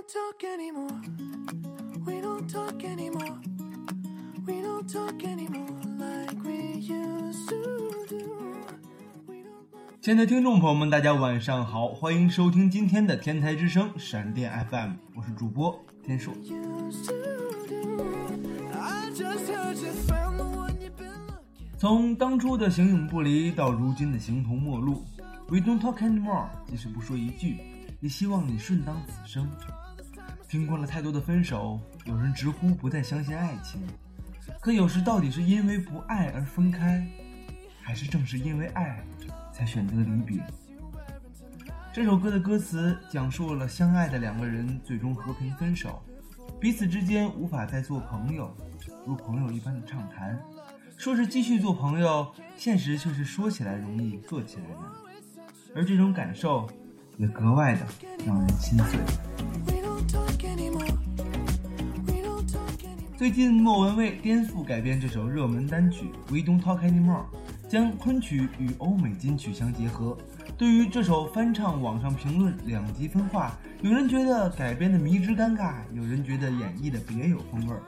[0.00, 1.00] don't talk anymore.
[2.06, 3.38] We don't talk anymore.
[4.46, 8.16] We don't talk anymore like we used to do.
[9.26, 16.32] We don't love 亲爱的听众朋友们，大家晚上好，欢迎收听今天的天台之声闪电 FM，我是主播天硕。
[21.78, 25.04] 从当初的形影不离到如今的形同陌路
[25.48, 26.46] ，We don't talk anymore。
[26.66, 27.58] 即使不说一句，
[28.00, 29.46] 也希望你顺当此生。
[30.50, 33.80] 听过了太多的分手，有人直呼不再相信爱情，
[34.58, 37.06] 可有时到底是因为不爱而分开，
[37.80, 39.00] 还是正是因为爱
[39.52, 40.42] 才选择离别？
[41.92, 46.02] 这首歌的歌词讲述了相爱的两个人最终和平分手，
[46.60, 48.52] 彼此之间无法再做朋友，
[49.06, 50.36] 如朋友一般的畅谈。
[50.96, 55.44] 说是继续做朋友，现实却是说起来容易，做起来难。
[55.76, 56.68] 而这种感受
[57.18, 57.86] 也格外的
[58.26, 59.79] 让人心碎。
[63.20, 67.24] 最近，莫文蔚颠覆改编这首热门单曲《We Don't Talk Anymore》，
[67.68, 70.16] 将昆曲与欧美金曲相结合。
[70.56, 77.82] 对于这首翻唱，网上评论两极分化，有人觉得改编的迷之尴尬，有人觉得演绎的别有风味儿。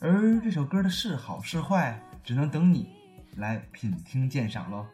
[0.00, 2.88] 而这首歌的是好是坏，只能等你
[3.36, 4.86] 来品听鉴赏喽。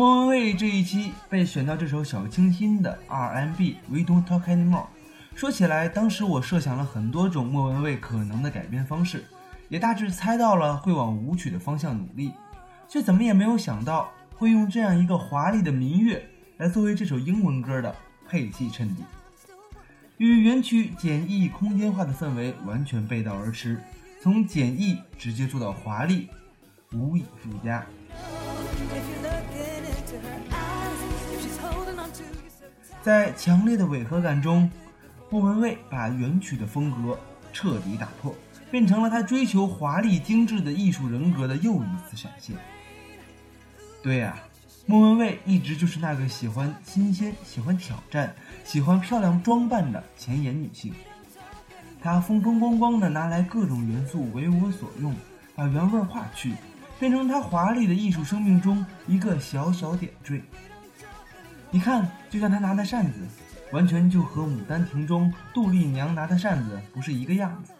[0.00, 4.84] 莫文蔚这一期被选到这首小清新的 RMB《We Don't Talk Anymore》。
[5.34, 9.26] 说起来，当时我设想了很多种莫文蔚可能的改编方式，
[9.68, 12.32] 也大致猜到了会往舞曲的方向努力，
[12.88, 17.94] 却怎么也没有想到会用这样一个华丽的民乐来作为这首英文歌的
[18.26, 19.04] 配器衬底，
[20.16, 23.78] 与原曲简易空间化的氛围完全背道而驰，
[24.22, 26.30] 从简易直接做到华丽，
[26.94, 27.84] 无以复加。
[33.02, 34.70] 在强烈的违和感中，
[35.30, 37.18] 莫文蔚把原曲的风格
[37.52, 38.34] 彻底打破，
[38.70, 42.54] 变成了他追求华丽精致的艺术人格的又一次闪现。
[44.02, 44.36] 对呀、
[44.84, 48.34] 莫文蔚一直就是那个喜欢新鲜、喜欢挑战、
[48.64, 50.92] 喜欢漂亮装扮的前沿女性。
[52.02, 55.14] 她风风光光的拿来各种元素为我所用，
[55.54, 56.52] 把原味儿化去，
[57.00, 60.42] 变成她华丽的艺术生命中一个小小点缀。
[61.70, 63.20] 你看，就像她拿的扇子，
[63.72, 67.72] 完全就和《牡丹亭》中杜丽娘拿的扇子不是一个样子，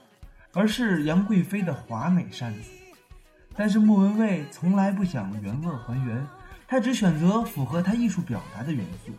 [0.54, 2.70] 而是杨贵妃的华美扇子。
[3.54, 6.26] 但是莫文蔚从来不想原味还原，
[6.66, 9.12] 她只选择符合她艺术表达的元素。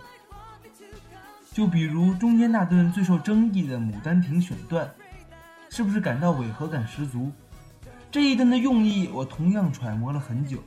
[1.53, 4.89] 就比如中间那段最受争议的《牡丹亭》选段，
[5.69, 7.31] 是不是感到违和感十足？
[8.11, 10.61] 这一段的用意我同样揣摩了很久。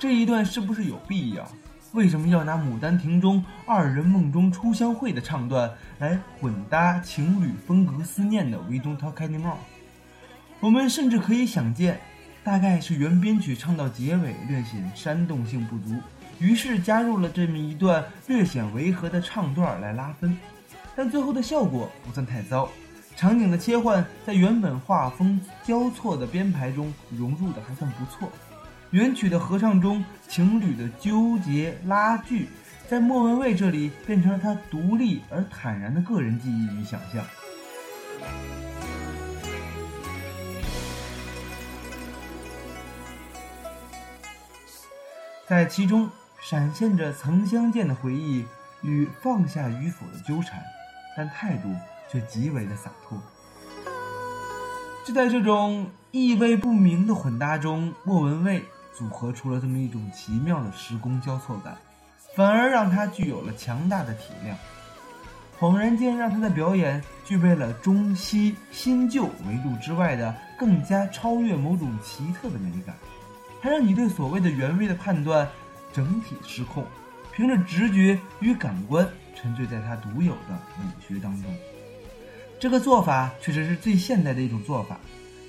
[0.00, 1.48] 这一段是不是有必要？
[1.92, 9.52] 为什么要拿《牡丹亭》中二人梦中初相会的唱段来混搭情侣风格思念的《We Don't Talk Anymore》？
[10.58, 12.00] 我们甚至可以想见，
[12.42, 15.94] 大概是原编曲唱到结尾略显煽动性不足，
[16.40, 20.36] 于是加入了这么一段略显违和的唱段来拉分。
[20.96, 22.68] 但最后的效果不算太糟，
[23.16, 28.28] 场景的切换在原本画风交错的编排中融入的还算不错。
[28.90, 32.48] 原曲的合唱中，情侣的纠结拉锯，
[32.88, 37.24] 在莫文蔚这里变成了她独立而坦然的个人记忆与想象。
[45.46, 48.44] 在其中闪现着曾相见的回忆
[48.82, 50.62] 与放下与否的纠缠，
[51.16, 51.68] 但态度
[52.12, 53.18] 却极为的洒脱。
[55.06, 61.74] 就在这种意味不明的混搭中，莫文蔚组合出了这么一种奇妙的时空交错感，
[62.36, 64.54] 反而让她具有了强大的体量。
[65.58, 72.94] 恍然间，让她的表演具备了中西新旧维度之外的更加超越某种奇特的美感，
[73.62, 75.48] 它让你对所谓的原味的判断
[75.92, 76.84] 整体失控，
[77.32, 81.52] 凭着直觉与感官沉醉在他独有的美学当中。
[82.62, 84.96] 这个做法确实是最现代的一种做法，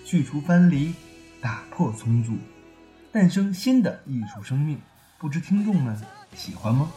[0.04, 0.96] 去除藩篱，
[1.40, 2.36] 打破重组，
[3.12, 4.82] 诞生新的艺术生命。
[5.20, 5.96] 不知听众们
[6.36, 6.92] 喜欢吗？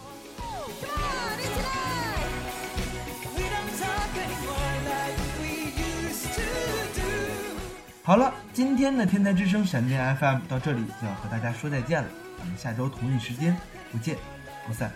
[8.02, 12.08] 好了，今天的天才之声闪电 FM 到这里就要和大家说再见了，
[12.40, 13.54] 我们下周同一时间
[13.92, 14.16] 不见
[14.66, 14.90] 不散。